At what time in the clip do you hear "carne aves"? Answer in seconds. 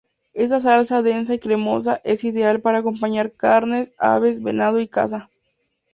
3.33-4.41